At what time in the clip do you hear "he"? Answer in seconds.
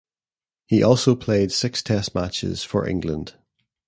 0.65-0.81